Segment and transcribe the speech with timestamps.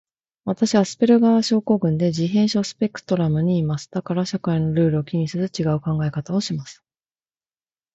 [0.45, 3.87] 私はアスペルガー症候群で、自閉症スペクトラムにいます。
[3.91, 6.83] だから社会のルールを気にせず、ちがう考え方をします。